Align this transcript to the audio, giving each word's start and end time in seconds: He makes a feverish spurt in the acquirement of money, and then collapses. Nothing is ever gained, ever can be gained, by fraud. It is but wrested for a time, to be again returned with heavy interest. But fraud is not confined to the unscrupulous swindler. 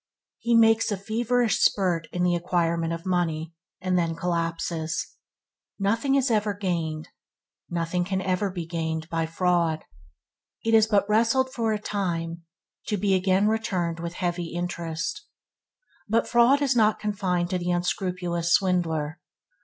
He 0.39 0.55
makes 0.55 0.91
a 0.91 0.97
feverish 0.97 1.59
spurt 1.59 2.07
in 2.11 2.23
the 2.23 2.33
acquirement 2.33 2.91
of 2.91 3.05
money, 3.05 3.53
and 3.79 3.99
then 3.99 4.15
collapses. 4.15 5.15
Nothing 5.77 6.15
is 6.15 6.31
ever 6.31 6.55
gained, 6.55 7.09
ever 7.71 8.03
can 8.03 8.51
be 8.51 8.65
gained, 8.65 9.07
by 9.11 9.27
fraud. 9.27 9.85
It 10.63 10.73
is 10.73 10.87
but 10.87 11.07
wrested 11.07 11.49
for 11.53 11.71
a 11.71 11.77
time, 11.77 12.41
to 12.87 12.97
be 12.97 13.13
again 13.13 13.47
returned 13.47 13.99
with 13.99 14.13
heavy 14.13 14.55
interest. 14.55 15.27
But 16.09 16.27
fraud 16.27 16.63
is 16.63 16.75
not 16.75 16.97
confined 16.99 17.51
to 17.51 17.59
the 17.59 17.69
unscrupulous 17.69 18.51
swindler. 18.55 19.19